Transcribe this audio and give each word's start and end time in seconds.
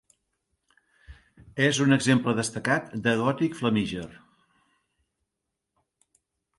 És 1.65 1.81
un 1.85 1.97
exemple 1.99 2.35
destacat 2.41 2.89
de 3.09 3.15
gòtic 3.23 3.61
flamíger. 3.63 4.09